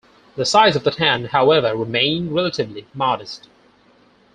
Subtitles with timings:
[0.35, 3.47] The size of the town, however, remained relatively modest.